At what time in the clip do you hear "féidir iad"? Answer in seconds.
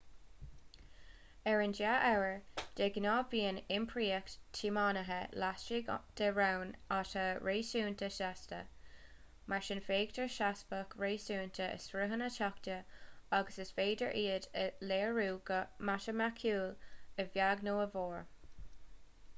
13.81-14.49